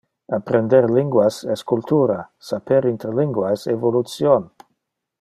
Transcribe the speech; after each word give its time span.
Apprender 0.35 0.87
linguas 0.93 1.37
es 1.57 1.63
cultura. 1.73 2.17
Saper 2.49 2.81
interlingua 2.95 3.53
es 3.59 3.71
evolution. 3.79 4.53